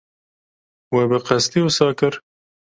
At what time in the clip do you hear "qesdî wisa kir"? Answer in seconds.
1.27-2.13